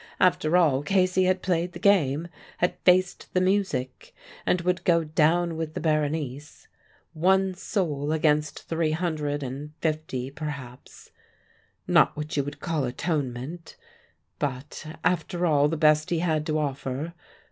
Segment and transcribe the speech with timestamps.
[0.19, 4.15] After all, Casey had played the game, had faced the music,
[4.47, 6.67] and would go down with the Berenice.
[7.13, 11.11] One soul against three hundred and fifty, perhaps;
[11.87, 13.75] not what you would call atonement;
[14.39, 17.13] but, after all, the best he had to offer.